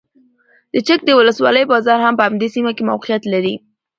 [0.73, 3.55] د چک د ولسوالۍ بازار هم په همدې سیمه کې موقعیت لري.